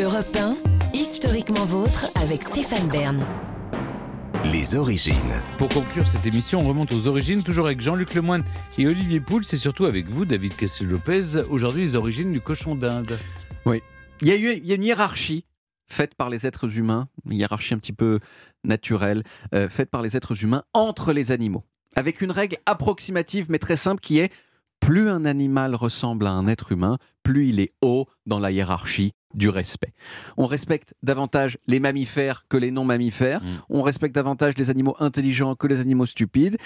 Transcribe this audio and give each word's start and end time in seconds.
Europe 0.00 0.34
1, 0.34 0.56
historiquement 0.94 1.66
vôtre 1.66 2.10
avec 2.14 2.42
Stéphane 2.44 2.88
Bern. 2.88 3.26
Les 4.50 4.74
origines. 4.74 5.12
Pour 5.58 5.68
conclure 5.68 6.06
cette 6.06 6.24
émission, 6.24 6.60
on 6.60 6.62
remonte 6.66 6.92
aux 6.92 7.08
origines, 7.08 7.42
toujours 7.42 7.66
avec 7.66 7.82
Jean-Luc 7.82 8.14
Lemoine 8.14 8.42
et 8.78 8.86
Olivier 8.86 9.20
Pouls, 9.20 9.42
c'est 9.42 9.58
surtout 9.58 9.84
avec 9.84 10.08
vous, 10.08 10.24
David 10.24 10.56
Castel-Lopez. 10.56 11.46
Aujourd'hui, 11.50 11.82
les 11.82 11.94
origines 11.94 12.32
du 12.32 12.40
cochon 12.40 12.74
d'Inde. 12.74 13.18
Oui. 13.66 13.82
Il 14.22 14.28
y, 14.28 14.32
a 14.32 14.36
eu, 14.36 14.52
il 14.52 14.66
y 14.66 14.72
a 14.72 14.76
une 14.76 14.82
hiérarchie 14.82 15.44
faite 15.88 16.14
par 16.14 16.30
les 16.30 16.46
êtres 16.46 16.78
humains, 16.78 17.08
une 17.30 17.36
hiérarchie 17.36 17.74
un 17.74 17.78
petit 17.78 17.92
peu 17.92 18.18
naturelle, 18.64 19.22
euh, 19.54 19.68
faite 19.68 19.90
par 19.90 20.00
les 20.00 20.16
êtres 20.16 20.42
humains 20.42 20.62
entre 20.72 21.12
les 21.12 21.32
animaux. 21.32 21.64
Avec 21.96 22.22
une 22.22 22.30
règle 22.30 22.56
approximative 22.64 23.50
mais 23.50 23.58
très 23.58 23.76
simple 23.76 24.00
qui 24.00 24.20
est 24.20 24.32
plus 24.80 25.10
un 25.10 25.26
animal 25.26 25.74
ressemble 25.74 26.26
à 26.26 26.30
un 26.30 26.46
être 26.48 26.72
humain, 26.72 26.96
plus 27.22 27.48
il 27.48 27.60
est 27.60 27.72
haut 27.82 28.06
dans 28.24 28.38
la 28.38 28.50
hiérarchie 28.50 29.12
du 29.34 29.48
respect. 29.48 29.92
On 30.36 30.46
respecte 30.46 30.94
davantage 31.02 31.58
les 31.66 31.80
mammifères 31.80 32.44
que 32.48 32.56
les 32.56 32.70
non-mammifères. 32.70 33.42
Mm. 33.42 33.62
On 33.70 33.82
respecte 33.82 34.14
davantage 34.14 34.54
les 34.56 34.70
animaux 34.70 34.96
intelligents 35.00 35.54
que 35.54 35.66
les 35.66 35.80
animaux 35.80 36.06
stupides. 36.06 36.56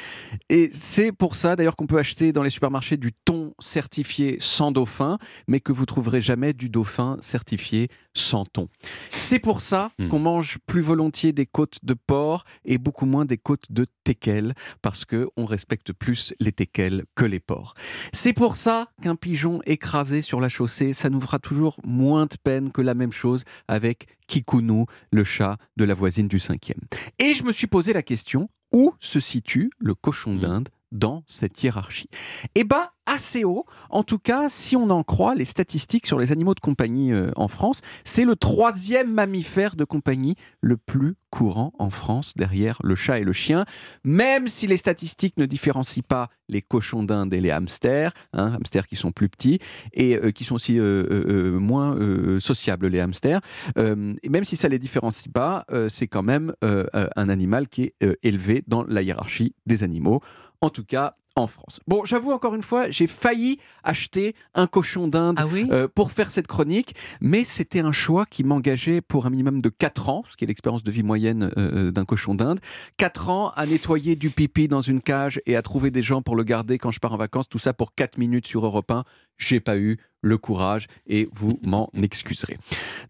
Et 0.49 0.71
c'est 0.73 1.13
pour 1.13 1.35
ça 1.37 1.57
d'ailleurs 1.57 1.77
qu'on 1.77 1.87
peut 1.87 1.99
acheter 1.99 2.33
dans 2.33 2.43
les 2.43 2.51
supermarchés 2.51 2.97
du 2.97 3.13
thon 3.13 3.55
certifié 3.59 4.37
sans 4.41 4.73
dauphin, 4.73 5.19
mais 5.49 5.61
que 5.61 5.73
vous 5.73 5.87
trouverez 5.87 6.21
jamais 6.23 6.53
du 6.53 6.69
dauphin 6.69 7.17
certifié 7.21 7.89
sans 8.15 8.45
thon. 8.45 8.69
C'est 9.11 9.39
pour 9.39 9.61
ça 9.61 9.91
Mm. 9.99 10.09
qu'on 10.09 10.19
mange 10.19 10.59
plus 10.67 10.81
volontiers 10.81 11.33
des 11.33 11.47
côtes 11.47 11.79
de 11.83 11.95
porc 11.95 12.45
et 12.65 12.79
beaucoup 12.79 13.07
moins 13.07 13.25
des 13.25 13.37
côtes 13.39 13.71
de 13.71 13.87
teckel, 14.05 14.55
parce 14.83 15.05
que 15.05 15.29
on 15.37 15.45
respecte 15.45 15.93
plus 15.93 16.35
les 16.41 16.53
teckels 16.53 17.05
que 17.15 17.25
les 17.25 17.41
porcs. 17.41 17.75
C'est 18.13 18.33
pour 18.33 18.57
ça 18.57 18.89
qu'un 19.03 19.17
pigeon 19.17 19.61
écrasé 19.67 20.23
sur 20.23 20.41
la 20.41 20.49
chaussée, 20.49 20.93
ça 20.93 21.11
nous 21.11 21.21
fera 21.21 21.39
toujours 21.39 21.79
moins 21.85 22.25
de 22.27 22.37
peine 22.43 22.56
que 22.73 22.83
la 22.83 22.95
même 22.95 23.13
chose 23.13 23.45
avec 23.69 24.07
Kikunu, 24.27 24.85
le 25.11 25.25
chat 25.25 25.57
de 25.77 25.85
la 25.85 25.95
voisine 25.95 26.29
du 26.29 26.39
cinquième. 26.39 26.81
Et 27.19 27.35
je 27.35 27.45
me 27.45 27.53
suis 27.53 27.67
posé 27.67 27.93
la 27.93 28.03
question, 28.03 28.49
où 28.73 28.93
se 29.01 29.21
situe 29.21 29.71
le 29.79 29.95
cochon 29.95 30.35
Mm. 30.35 30.41
d'Inde 30.41 30.69
dans 30.93 31.25
cette 31.27 31.63
hiérarchie 31.63 32.09
Eh 32.55 32.65
bien, 32.65 32.89
assez 33.07 33.45
haut. 33.45 33.65
En 33.89 34.03
tout 34.03 34.19
cas, 34.19 34.49
si 34.49 34.77
on 34.77 34.91
en 34.91 35.05
croit 35.05 35.35
les 35.35 35.45
statistiques 35.45 36.07
sur 36.07 36.19
les 36.19 36.33
animaux 36.33 36.55
de 36.55 36.61
compagnie 36.61 37.13
euh, 37.13 37.31
en 37.37 37.49
France, 37.49 37.81
c'est 38.05 38.25
le 38.25 38.37
troisième 38.37 39.13
mammifère 39.13 39.77
de 39.77 39.85
compagnie 39.85 40.35
le 40.61 40.77
plus 40.77 41.15
courant 41.31 41.73
en 41.79 41.91
France, 41.91 42.33
derrière 42.37 42.79
le 42.83 42.95
chat 42.95 43.21
et 43.21 43.25
le 43.25 43.33
chien, 43.33 43.65
même 44.05 44.49
si 44.49 44.67
les 44.67 44.77
statistiques 44.77 45.37
ne 45.39 45.47
différencient 45.47 46.03
pas 46.07 46.29
les 46.49 46.63
cochons 46.63 47.03
d'Inde 47.03 47.35
et 47.35 47.41
les 47.41 47.51
hamsters, 47.51 48.13
hein, 48.33 48.53
hamsters 48.55 48.87
qui 48.87 48.97
sont 48.97 49.13
plus 49.13 49.29
petits 49.29 49.59
et 49.93 50.17
euh, 50.17 50.31
qui 50.31 50.45
sont 50.45 50.55
aussi 50.55 50.79
euh, 50.79 51.59
moins 51.59 51.97
sociables, 52.41 52.87
les 52.89 53.01
hamsters. 53.01 53.41
Même 53.77 54.45
si 54.45 54.57
ça 54.57 54.69
les 54.69 54.79
différencie 54.79 55.33
pas, 55.33 55.65
c'est 55.89 56.09
quand 56.09 56.23
même 56.23 56.55
un 56.63 57.29
animal 57.29 57.69
qui 57.69 57.83
est 57.83 58.19
élevé 58.23 58.65
dans 58.67 58.85
la 58.85 59.03
hiérarchie 59.03 59.55
des 59.67 59.83
animaux, 59.83 60.21
en 60.61 60.71
tout 60.71 60.85
cas 60.85 61.15
en 61.37 61.47
France. 61.47 61.81
Bon, 61.87 62.05
j'avoue 62.05 62.33
encore 62.33 62.55
une 62.55 62.63
fois, 62.63 62.91
j'ai 62.91 63.07
failli 63.07 63.61
acheter 63.85 64.35
un 64.55 64.67
cochon 64.67 65.07
d'Inde 65.07 65.39
oui 65.53 65.69
euh, 65.71 65.87
pour 65.87 66.11
faire 66.11 66.31
cette 66.31 66.47
chronique, 66.47 66.95
mais 67.21 67.45
c'était 67.45 67.81
un 67.81 67.93
choix 67.93 68.25
qui 68.25 68.43
m'engageait 68.43 69.03
pour 69.03 69.27
un 69.27 69.31
minimum 69.31 69.61
de 69.61 69.69
4 69.69 70.09
ans, 70.09 70.25
ce 70.31 70.37
qui 70.37 70.45
est 70.45 70.49
l'expérience 70.49 70.83
de 70.83 70.91
vie 70.91 71.03
moyenne 71.03 71.51
euh, 71.59 71.91
d'un 71.91 72.07
cochon 72.07 72.35
d'Inde. 72.35 72.59
4 72.97 73.29
ans 73.29 73.51
à 73.51 73.67
nettoyer 73.67 74.17
du 74.17 74.31
pipi 74.31 74.67
dans 74.67 74.81
une 74.81 75.03
cage 75.03 75.41
et 75.45 75.57
à 75.57 75.63
trouver 75.63 75.91
des 75.91 76.03
gens 76.03 76.23
pour 76.23 76.37
le 76.37 76.43
garder 76.43 76.79
quand 76.79 76.91
je 76.91 77.01
pars 77.01 77.13
en 77.13 77.19
vacances, 77.19 77.49
tout 77.49 77.59
ça 77.59 77.75
pour 77.75 77.95
4 77.95 78.17
minutes 78.17 78.47
sur 78.47 78.65
Europe 78.65 78.91
1. 78.91 79.05
J'ai 79.37 79.61
pas 79.61 79.77
eu 79.77 79.99
le 80.23 80.39
courage 80.39 80.87
et 81.07 81.29
vous 81.33 81.61
m'en 81.67 81.91
excuserez. 82.03 82.57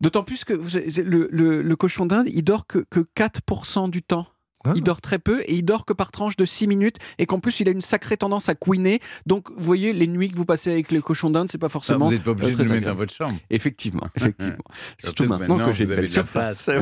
D'autant 0.01 0.25
plus 0.25 0.45
que 0.45 0.53
le 0.53 1.75
cochon 1.77 2.07
d'Inde, 2.07 2.27
il 2.29 2.43
dort 2.43 2.67
que, 2.67 2.85
que 2.91 3.07
4% 3.17 3.89
du 3.89 4.03
temps. 4.03 4.27
Ah. 4.67 4.73
Il 4.75 4.83
dort 4.83 5.01
très 5.01 5.19
peu 5.19 5.43
et 5.43 5.55
il 5.55 5.63
dort 5.63 5.85
que 5.85 5.93
par 5.93 6.11
tranche 6.11 6.37
de 6.37 6.45
6 6.45 6.67
minutes 6.67 6.97
et 7.19 7.27
qu'en 7.27 7.41
plus 7.41 7.61
il 7.61 7.69
a 7.69 7.73
une 7.73 7.81
sacrée 7.81 8.17
tendance 8.17 8.49
à 8.49 8.55
couiner. 8.55 9.01
Donc 9.27 9.51
vous 9.51 9.63
voyez, 9.63 9.93
les 9.93 10.07
nuits 10.07 10.31
que 10.31 10.37
vous 10.37 10.45
passez 10.45 10.71
avec 10.71 10.93
le 10.93 11.01
cochon 11.01 11.31
d'Inde, 11.31 11.49
c'est 11.51 11.59
pas 11.59 11.69
Ça, 11.69 11.73
forcément 11.73 12.07
vous 12.07 12.13
n'êtes 12.13 12.25
pas 12.25 12.33
obligé 12.33 12.53
euh, 12.53 12.57
de 12.57 12.63
le 12.63 12.69
mettre 12.71 12.87
dans 12.87 12.95
votre 12.95 13.15
chambre. 13.15 13.37
Effectivement, 13.51 14.07
effectivement. 14.17 14.57
Surtout 14.99 15.17
Surtout 15.17 15.27
maintenant, 15.27 15.67
que 15.67 15.73
j'ai 15.73 15.85
une 15.85 15.91
belle 15.91 15.99
de 15.99 16.03
la 16.03 16.09
surface. 16.09 16.71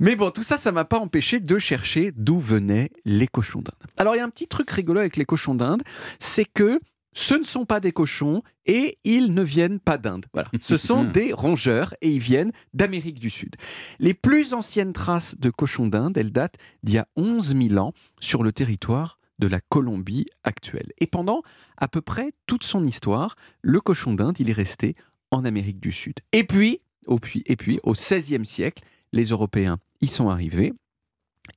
Mais 0.00 0.16
bon, 0.16 0.30
tout 0.30 0.42
ça, 0.42 0.56
ça 0.56 0.72
m'a 0.72 0.84
pas 0.84 0.98
empêché 0.98 1.40
de 1.40 1.58
chercher 1.58 2.12
d'où 2.16 2.38
venaient 2.38 2.90
les 3.04 3.26
cochons 3.26 3.60
d'Inde. 3.60 3.90
Alors, 3.96 4.14
il 4.14 4.18
y 4.18 4.20
a 4.20 4.24
un 4.24 4.30
petit 4.30 4.46
truc 4.46 4.70
rigolo 4.70 5.00
avec 5.00 5.16
les 5.16 5.24
cochons 5.24 5.54
d'Inde, 5.54 5.82
c'est 6.18 6.44
que 6.44 6.80
ce 7.14 7.34
ne 7.34 7.44
sont 7.44 7.64
pas 7.64 7.80
des 7.80 7.92
cochons 7.92 8.42
et 8.66 8.98
ils 9.04 9.32
ne 9.32 9.42
viennent 9.42 9.80
pas 9.80 9.98
d'Inde. 9.98 10.26
Voilà. 10.32 10.48
Ce 10.60 10.76
sont 10.76 11.04
des 11.04 11.32
rongeurs 11.32 11.94
et 12.02 12.10
ils 12.10 12.20
viennent 12.20 12.52
d'Amérique 12.74 13.18
du 13.18 13.30
Sud. 13.30 13.56
Les 14.00 14.14
plus 14.14 14.52
anciennes 14.52 14.92
traces 14.92 15.36
de 15.38 15.50
cochons 15.50 15.86
d'Inde, 15.86 16.16
elles 16.18 16.32
datent 16.32 16.56
d'il 16.82 16.96
y 16.96 16.98
a 16.98 17.06
11 17.16 17.56
000 17.56 17.78
ans 17.78 17.92
sur 18.20 18.42
le 18.42 18.52
territoire 18.52 19.18
de 19.38 19.46
la 19.46 19.60
Colombie 19.60 20.26
actuelle. 20.42 20.92
Et 20.98 21.06
pendant 21.06 21.42
à 21.76 21.88
peu 21.88 22.00
près 22.00 22.32
toute 22.46 22.64
son 22.64 22.84
histoire, 22.84 23.36
le 23.62 23.80
cochon 23.80 24.14
d'Inde, 24.14 24.36
il 24.38 24.50
est 24.50 24.54
resté 24.54 24.96
en 25.30 25.44
Amérique 25.44 25.80
du 25.80 25.92
Sud. 25.92 26.14
Et 26.32 26.44
puis, 26.44 26.80
au, 27.06 27.18
puis, 27.18 27.42
et 27.46 27.56
puis, 27.56 27.80
au 27.82 27.92
XVIe 27.92 28.46
siècle, 28.46 28.82
les 29.12 29.26
Européens 29.26 29.78
y 30.00 30.08
sont 30.08 30.28
arrivés. 30.28 30.72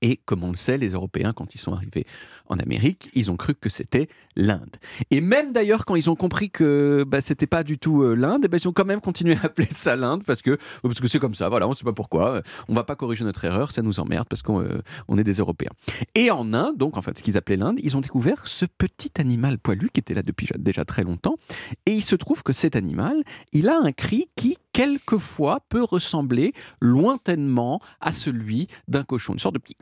Et 0.01 0.17
comme 0.25 0.43
on 0.43 0.51
le 0.51 0.57
sait, 0.57 0.77
les 0.77 0.89
Européens, 0.89 1.33
quand 1.33 1.55
ils 1.55 1.59
sont 1.59 1.73
arrivés 1.73 2.05
en 2.49 2.57
Amérique, 2.57 3.09
ils 3.13 3.31
ont 3.31 3.37
cru 3.37 3.55
que 3.55 3.69
c'était 3.69 4.07
l'Inde. 4.35 4.75
Et 5.11 5.21
même 5.21 5.53
d'ailleurs, 5.53 5.85
quand 5.85 5.95
ils 5.95 6.09
ont 6.09 6.15
compris 6.15 6.49
que 6.49 7.03
bah, 7.07 7.21
c'était 7.21 7.47
pas 7.47 7.63
du 7.63 7.77
tout 7.77 8.03
euh, 8.03 8.13
l'Inde, 8.13 8.43
eh 8.45 8.47
ben, 8.47 8.57
ils 8.61 8.67
ont 8.67 8.73
quand 8.73 8.85
même 8.85 9.01
continué 9.01 9.35
à 9.41 9.45
appeler 9.45 9.67
ça 9.69 9.95
l'Inde 9.95 10.23
parce 10.23 10.41
que 10.41 10.57
parce 10.81 10.99
que 10.99 11.07
c'est 11.07 11.19
comme 11.19 11.35
ça. 11.35 11.49
Voilà, 11.49 11.67
on 11.67 11.71
ne 11.71 11.75
sait 11.75 11.83
pas 11.83 11.93
pourquoi. 11.93 12.41
On 12.67 12.73
va 12.73 12.83
pas 12.83 12.95
corriger 12.95 13.23
notre 13.23 13.43
erreur, 13.45 13.71
ça 13.71 13.81
nous 13.81 13.99
emmerde 13.99 14.27
parce 14.29 14.41
qu'on 14.41 14.61
euh, 14.61 15.17
est 15.17 15.23
des 15.23 15.33
Européens. 15.33 15.71
Et 16.15 16.31
en 16.31 16.53
Inde, 16.53 16.77
donc 16.77 16.97
en 16.97 17.01
fait, 17.01 17.17
ce 17.17 17.23
qu'ils 17.23 17.37
appelaient 17.37 17.57
l'Inde, 17.57 17.79
ils 17.81 17.97
ont 17.97 18.01
découvert 18.01 18.45
ce 18.45 18.65
petit 18.65 19.11
animal 19.19 19.57
poilu 19.57 19.89
qui 19.91 19.99
était 19.99 20.13
là 20.13 20.23
depuis 20.23 20.47
déjà 20.57 20.85
très 20.85 21.03
longtemps. 21.03 21.37
Et 21.85 21.91
il 21.91 22.03
se 22.03 22.15
trouve 22.15 22.43
que 22.43 22.53
cet 22.53 22.75
animal, 22.75 23.23
il 23.53 23.69
a 23.69 23.77
un 23.81 23.91
cri 23.91 24.29
qui 24.35 24.57
quelquefois 24.77 25.59
peut 25.69 25.83
ressembler 25.83 26.53
lointainement 26.81 27.79
à 27.99 28.11
celui 28.11 28.67
d'un 28.87 29.03
cochon, 29.03 29.33
une 29.33 29.39
sorte 29.39 29.55
de 29.55 29.59
petit 29.59 29.75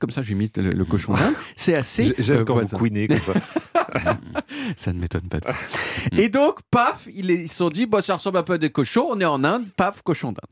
comme 0.00 0.10
ça 0.10 0.20
j'imite 0.20 0.58
le, 0.58 0.72
le 0.72 0.84
cochon 0.84 1.14
d'Inde. 1.14 1.32
C'est 1.56 1.74
assez 1.74 2.04
J'ai- 2.04 2.14
J'aime 2.18 2.36
euh, 2.40 2.44
quand 2.44 2.54
vous 2.54 2.60
voisin. 2.60 2.76
couinez 2.76 3.08
comme 3.08 3.20
ça. 3.22 3.32
Ça 4.76 4.92
ne 4.92 4.98
m'étonne 4.98 5.28
pas. 5.28 5.38
Et 6.12 6.28
donc, 6.28 6.58
paf, 6.70 7.06
ils 7.14 7.48
se 7.48 7.54
sont 7.56 7.68
dit, 7.70 7.86
bah, 7.86 8.02
ça 8.02 8.16
ressemble 8.16 8.36
un 8.36 8.42
peu 8.42 8.54
à 8.54 8.58
des 8.58 8.68
cochons, 8.68 9.06
on 9.08 9.20
est 9.20 9.24
en 9.24 9.42
Inde, 9.44 9.64
paf, 9.76 10.02
cochon 10.02 10.32
d'Inde. 10.32 10.50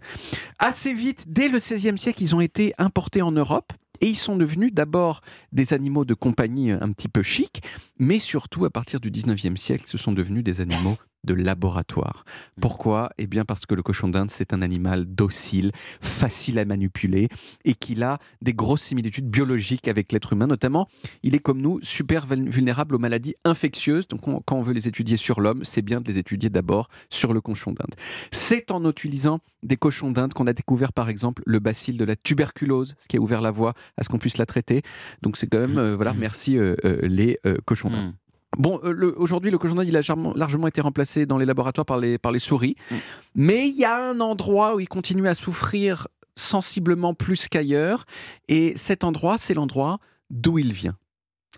Assez 0.59 0.95
vite, 0.95 1.25
dès 1.29 1.49
le 1.49 1.59
XVIe 1.59 1.99
siècle, 1.99 2.23
ils 2.23 2.35
ont 2.35 2.41
été 2.41 2.73
importés 2.79 3.21
en 3.23 3.33
Europe. 3.33 3.73
Et 4.01 4.07
ils 4.09 4.17
sont 4.17 4.37
devenus 4.37 4.73
d'abord 4.73 5.21
des 5.53 5.73
animaux 5.75 6.05
de 6.05 6.15
compagnie 6.15 6.71
un 6.71 6.91
petit 6.93 7.09
peu 7.09 7.23
chics, 7.23 7.63
mais 7.99 8.19
surtout 8.19 8.65
à 8.65 8.71
partir 8.71 8.99
du 9.01 9.11
19e 9.11 9.57
siècle, 9.57 9.85
ce 9.87 9.99
sont 9.99 10.13
devenus 10.13 10.43
des 10.45 10.61
animaux 10.61 10.97
de 11.25 11.35
laboratoire. 11.35 12.25
Pourquoi? 12.61 13.11
Eh 13.19 13.27
bien 13.27 13.45
parce 13.45 13.67
que 13.67 13.75
le 13.75 13.83
cochon 13.83 14.09
d'Inde, 14.09 14.31
c'est 14.31 14.53
un 14.53 14.63
animal 14.63 15.07
docile, 15.07 15.73
facile 16.01 16.59
à 16.59 16.65
manipuler 16.65 17.29
et 17.65 17.75
qu'il 17.75 18.03
a 18.03 18.19
des 18.43 18.53
grosses 18.55 18.83
similitudes 18.83 19.29
biologiques 19.29 19.89
avec 19.89 20.13
l'être 20.13 20.33
humain. 20.33 20.47
Notamment, 20.47 20.89
il 21.23 21.35
est 21.35 21.39
comme 21.39 21.61
nous 21.61 21.81
super 21.83 22.27
vul- 22.27 22.49
vulnérable 22.49 22.95
aux 22.95 22.99
maladies 22.99 23.35
infectieuses. 23.45 24.07
Donc 24.09 24.27
on- 24.29 24.41
quand 24.41 24.57
on 24.57 24.63
veut 24.63 24.73
les 24.75 24.87
étudier 24.89 25.17
sur 25.17 25.41
l'homme, 25.41 25.65
c'est 25.65 25.83
bien 25.83 26.01
de 26.01 26.07
les 26.09 26.19
étudier 26.19 26.51
d'abord 26.51 26.89
sur 27.11 27.33
le 27.33 27.41
cochon 27.41 27.73
d'Inde. 27.73 27.95
C'est 28.31 28.71
en 28.71 28.89
utilisant 28.89 29.41
des 29.63 29.77
cochons 29.77 30.11
d'Inde 30.11 30.35
qu'on 30.35 30.47
a 30.47 30.53
découvert 30.53 30.93
par 30.93 31.09
exemple 31.09 31.43
le 31.47 31.59
bacille 31.59 31.97
de 31.97 32.05
la 32.05 32.17
tuberculose, 32.17 32.95
ce 32.99 33.09
qui 33.09 33.17
a 33.17 33.21
ouvert 33.21 33.41
la 33.41 33.51
voie 33.51 33.75
à 33.97 34.03
ce 34.05 34.09
qu'on 34.09 34.19
puisse 34.19 34.37
la 34.39 34.47
traiter. 34.47 34.83
Donc 35.23 35.37
c'est 35.37 35.47
quand 35.47 35.59
même, 35.59 35.79
euh, 35.79 35.97
voilà, 35.97 36.13
merci 36.15 36.59
euh, 36.59 36.75
euh, 36.85 36.99
les 37.03 37.39
cochons 37.65 37.91
d'Inde. 37.91 38.15
Bon, 38.59 38.81
euh, 38.85 39.15
aujourd'hui, 39.17 39.51
le 39.51 39.59
cochon 39.59 39.75
d'Inde, 39.75 39.89
il 39.89 39.97
a 39.97 40.03
largement 40.35 40.67
été 40.67 40.81
remplacé 40.81 41.27
dans 41.27 41.39
les 41.39 41.47
laboratoires 41.47 41.87
par 41.87 41.99
les, 41.99 42.19
par 42.19 42.33
les 42.33 42.39
souris. 42.39 42.77
Mm. 42.91 42.95
Mais 43.35 43.69
il 43.69 43.75
y 43.75 43.85
a 43.85 43.97
un 43.97 44.21
endroit 44.21 44.77
où 44.77 44.81
il 44.81 44.89
continue 44.89 45.27
à 45.29 45.35
souffrir 45.35 46.09
sensiblement 46.37 47.15
plus 47.15 47.49
qu'ailleurs. 47.49 48.05
Et 48.49 48.73
cet 48.77 49.05
endroit, 49.05 49.39
c'est 49.39 49.55
l'endroit 49.55 49.99
d'où 50.31 50.59
il 50.59 50.73
vient. 50.73 50.97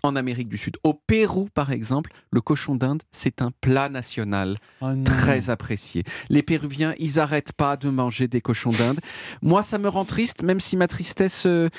En 0.03 0.15
Amérique 0.15 0.47
du 0.47 0.57
Sud. 0.57 0.77
Au 0.83 0.93
Pérou, 0.93 1.47
par 1.51 1.71
exemple, 1.71 2.11
le 2.29 2.39
cochon 2.39 2.75
d'Inde, 2.75 3.01
c'est 3.11 3.41
un 3.41 3.49
plat 3.61 3.89
national 3.89 4.57
Oh 4.81 4.89
non. 4.93 5.03
très 5.03 5.49
apprécié. 5.49 6.03
Les 6.29 6.43
Péruviens, 6.43 6.93
ils 6.99 7.19
arrêtent 7.19 7.53
pas 7.53 7.77
de 7.77 7.89
manger 7.89 8.27
des 8.27 8.39
cochons 8.39 8.69
d'Inde. 8.69 8.99
Moi, 9.41 9.63
ça 9.63 9.79
me 9.79 9.89
rend 9.89 10.05
triste, 10.05 10.43
même 10.43 10.59
si 10.59 10.77
ma 10.77 10.87
tristesse 10.87 11.47
euh, 11.47 11.69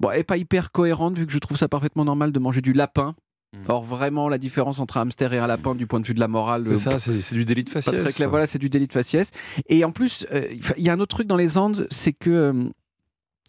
bon, 0.00 0.10
est 0.10 0.24
pas 0.24 0.36
hyper 0.36 0.72
cohérente, 0.72 1.16
vu 1.16 1.26
que 1.26 1.32
je 1.32 1.38
trouve 1.38 1.56
ça 1.56 1.68
parfaitement 1.68 2.04
normal 2.04 2.32
de 2.32 2.38
manger 2.40 2.60
du 2.60 2.72
lapin. 2.72 3.14
Mm. 3.52 3.58
Or, 3.68 3.82
vraiment, 3.84 4.28
la 4.28 4.38
différence 4.38 4.78
entre 4.80 4.96
un 4.98 5.02
hamster 5.02 5.32
et 5.32 5.38
un 5.38 5.46
lapin, 5.46 5.74
du 5.74 5.86
point 5.86 5.98
de 6.00 6.06
vue 6.06 6.14
de 6.14 6.20
la 6.20 6.28
morale, 6.28 6.62
euh, 6.68 6.76
C'est 6.76 6.98
ça, 6.98 6.98
c'est 6.98 7.34
du 7.34 7.44
délit 7.44 7.64
de 7.64 7.70
pas 7.70 7.80
faciès. 7.82 8.02
très 8.04 8.12
clair. 8.12 8.30
Voilà, 8.30 8.46
c'est 8.46 8.58
du 8.58 8.68
délit 8.70 8.86
de 8.86 8.92
faciès. 8.92 9.30
Et 9.68 9.84
en 9.84 9.90
plus, 9.92 10.24
euh, 10.32 10.46
il 10.76 10.84
y 10.84 10.88
a 10.88 10.92
un 10.92 11.00
autre 11.00 11.16
truc 11.16 11.26
dans 11.26 11.36
les 11.36 11.58
Andes, 11.58 11.86
c'est 11.90 12.12
que 12.12 12.30
euh, 12.30 12.68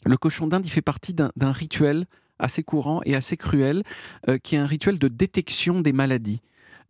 le 0.05 0.17
cochon 0.17 0.47
d'Inde, 0.47 0.65
il 0.65 0.71
fait 0.71 0.81
partie 0.81 1.13
d'un 1.13 1.51
rituel 1.51 2.07
assez 2.39 2.63
courant 2.63 3.01
et 3.05 3.15
assez 3.15 3.37
cruel, 3.37 3.83
euh, 4.27 4.39
qui 4.39 4.55
est 4.55 4.57
un 4.57 4.65
rituel 4.65 4.97
de 4.97 5.07
détection 5.07 5.81
des 5.81 5.93
maladies. 5.93 6.41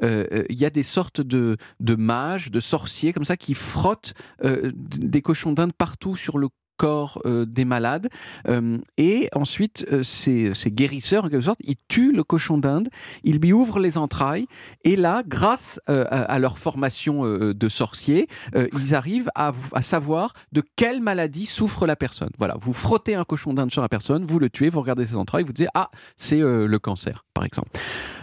euh, 0.04 0.26
euh, 0.32 0.44
il 0.50 0.58
y 0.58 0.64
a 0.66 0.70
des 0.70 0.82
sortes 0.84 1.20
de, 1.20 1.58
de 1.82 1.96
mages, 1.96 2.50
de 2.50 2.60
sorciers 2.62 3.12
comme 3.12 3.26
ça 3.26 3.36
qui 3.36 3.54
frottent 3.54 4.14
euh, 4.46 4.72
des 4.74 5.22
cochons 5.22 5.52
d'Inde 5.52 5.74
partout 5.78 6.16
sur 6.16 6.38
le 6.38 6.48
corps 6.78 7.22
euh, 7.26 7.46
des 7.46 7.66
malades. 7.66 8.10
Euh, 8.48 8.78
et 8.98 9.30
ensuite 9.34 9.86
euh, 9.92 10.04
ces, 10.04 10.54
ces 10.54 10.72
guérisseurs 10.72 11.26
en 11.26 11.30
quelque 11.30 11.44
sorte 11.44 11.60
ils 11.64 11.76
tuent 11.88 12.12
le 12.12 12.24
cochon 12.24 12.58
d'Inde 12.58 12.90
ils 13.24 13.40
lui 13.40 13.54
ouvrent 13.54 13.80
les 13.80 13.98
entrailles 13.98 14.48
et 14.84 14.96
là 14.96 15.24
grâce 15.28 15.80
à, 15.88 16.02
à 16.02 16.40
leur 16.40 16.58
formation 16.58 17.24
de 17.24 17.70
sorciers 17.70 18.28
ils 18.74 18.96
arrivent 18.96 19.30
à, 19.36 19.54
à 19.74 19.82
savoir 19.82 20.34
de 20.52 20.64
quelle 20.76 21.02
maladie 21.02 21.46
souffre 21.46 21.86
la 21.86 21.96
personne. 21.96 22.30
Voilà 22.38 22.56
vous 22.60 22.74
frottez 22.74 23.16
un 23.16 23.24
cochon 23.24 23.54
d'Inde 23.54 23.72
sur 23.72 23.82
la 23.82 23.90
personne 23.90 24.26
vous 24.26 24.40
le 24.40 24.50
tuez 24.50 24.70
vous 24.70 24.82
regardez 24.82 25.06
ses 25.06 25.16
entrailles 25.16 25.44
vous 25.44 25.54
dites 25.54 25.70
ah 25.74 25.90
c'est 26.18 26.40
le 26.40 26.80
cancer 26.80 27.26
par 27.34 27.46
exemple. 27.46 27.72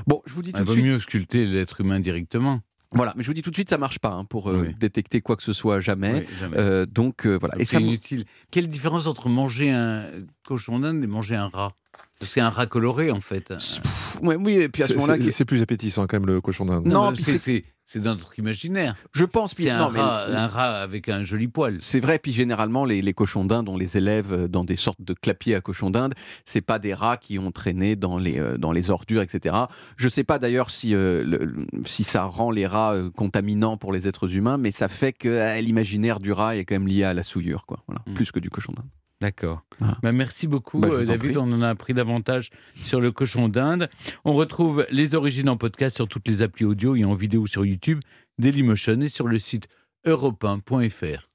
Bon 0.07 0.23
je 0.27 0.33
vous 0.33 0.43
dis 0.43 0.53
tout 0.53 0.61
Il 0.61 0.65
de 0.65 0.69
vaut 0.69 0.75
suite 0.75 0.85
mieux 0.85 0.99
sculpter 0.99 1.47
l'être 1.47 1.81
humain 1.81 2.01
directement. 2.01 2.61
Voilà 2.93 3.13
mais 3.17 3.23
je 3.23 3.29
vous 3.29 3.35
dis 3.35 3.43
tout 3.43 3.51
de 3.51 3.57
suite 3.57 3.69
ça 3.71 3.79
marche 3.79 3.99
pas 3.99 4.11
hein, 4.13 4.25
pour 4.25 4.49
euh, 4.51 4.63
Oui. 4.69 4.75
détecter 4.79 5.21
quoi 5.21 5.37
que 5.37 5.43
ce 5.43 5.53
soit 5.53 5.81
jamais 5.81 6.21
Oui, 6.21 6.27
jamais. 6.41 6.57
Euh, 6.59 6.87
donc 6.87 7.27
euh, 7.27 7.37
voilà 7.39 7.55
Donc 7.55 7.63
et 7.63 7.65
c'est 7.65 7.77
ça 7.77 7.81
inutile. 7.83 8.25
Quelle 8.51 8.69
différence 8.69 9.07
entre 9.07 9.29
manger 9.29 9.71
un 9.71 10.07
cochon 10.47 10.79
d'Inde 10.81 11.03
et 11.05 11.07
manger 11.07 11.37
un 11.37 11.49
rat? 11.49 11.75
Parce 12.19 12.33
qu'il 12.33 12.41
y 12.41 12.45
a 12.45 12.47
un 12.47 12.51
rat 12.51 12.67
coloré, 12.67 13.11
en 13.11 13.21
fait. 13.21 13.49
Pff, 13.49 14.19
ouais, 14.23 14.37
oui 14.37 14.55
et 14.55 14.69
puis 14.69 14.83
à 14.83 14.87
ce 14.87 14.93
C'est- 14.95 14.99
moment-là 15.01 15.17
c'est- 15.23 15.31
C'est 15.31 15.45
plus 15.45 15.63
appétissant 15.63 16.07
quand 16.07 16.17
même 16.19 16.27
le 16.27 16.41
cochon 16.41 16.65
d'Inde. 16.65 16.87
Non, 16.87 17.15
c'est- 17.15 17.23
c'est- 17.23 17.39
c'est 17.39 17.65
c'est 17.85 18.01
dans 18.01 18.11
notre 18.11 18.39
imaginaire. 18.39 18.97
je 19.15 19.25
pense 19.25 19.55
puis 19.55 19.65
C'est 19.65 19.71
un, 19.71 19.81
un 19.81 20.47
rat 20.47 20.83
avec 20.83 21.09
un 21.09 21.25
joli 21.25 21.49
poil. 21.49 21.79
C'est 21.81 22.01
vrai, 22.01 22.19
puis 22.19 22.33
généralement, 22.33 22.85
les, 22.85 23.01
les 23.01 23.15
cochons 23.15 23.47
d'Inde, 23.47 23.67
on 23.71 23.79
les 23.79 23.97
élève 23.97 24.31
euh, 24.33 24.47
dans 24.49 24.63
des 24.65 24.77
sortes 24.77 25.01
de 25.01 25.15
clapiers 25.15 25.55
à 25.55 25.63
cochons 25.63 25.89
d'Inde. 25.89 26.13
C'est 26.45 26.61
pas 26.61 26.79
des 26.79 26.93
rats 26.93 27.17
qui 27.17 27.39
ont 27.39 27.51
traîné 27.51 27.97
dans 27.97 28.19
les, 28.19 28.39
euh, 28.41 28.59
dans 28.59 28.73
les 28.73 28.91
ordures, 28.91 29.23
etc. 29.23 29.55
Je 29.97 30.09
sais 30.11 30.25
pas 30.25 30.39
d'ailleurs 30.39 30.71
si, 30.71 30.95
euh, 30.95 31.25
le- 31.25 31.67
si 31.87 32.05
ça 32.05 32.25
rend 32.25 32.51
les 32.51 32.67
rats 32.67 32.93
euh, 32.93 33.11
contaminants 33.11 33.79
pour 33.79 33.93
les 33.93 34.07
êtres 34.07 34.35
humains, 34.35 34.59
mais 34.59 34.71
ça 34.71 34.89
fait 34.89 35.15
que 35.15 35.29
euh, 35.29 35.59
l'imaginaire 35.63 36.21
du 36.21 36.33
rat 36.33 36.57
est 36.57 36.65
quand 36.67 36.75
même 36.75 36.89
lié 36.89 37.05
à 37.05 37.15
la 37.15 37.23
souillure, 37.23 37.65
quoi. 37.65 37.79
Voilà, 37.87 38.03
Mm. 38.07 38.13
plus 38.13 38.31
que 38.33 38.39
du 38.41 38.51
cochon 38.51 38.73
d'Inde. 38.77 38.85
D'accord. 39.21 39.63
Voilà. 39.81 39.99
Bah, 40.03 40.13
merci 40.13 40.47
beaucoup, 40.47 40.79
Bah, 40.79 40.89
euh, 40.89 41.03
en 41.03 41.07
David. 41.07 41.37
On 41.39 41.53
en 41.53 41.63
a 41.63 41.69
appris 41.69 41.93
davantage 41.95 42.51
sur 42.77 43.01
le 43.01 43.11
cochon 43.11 43.49
d'Inde. 43.49 43.89
On 44.25 44.35
retrouve 44.35 44.87
les 44.91 45.15
origines 45.15 45.49
en 45.49 45.57
podcast 45.57 45.97
sur 45.97 46.07
toutes 46.07 46.29
les 46.29 46.43
applis 46.43 46.65
audio 46.65 46.95
et 46.95 47.05
en 47.05 47.15
vidéo 47.15 47.47
sur 47.47 47.65
YouTube, 47.67 48.01
Dailymotion 48.39 49.01
et 49.01 49.09
sur 49.09 49.27
le 49.27 49.39
site 49.39 49.69
europe1.fr. 50.07 51.27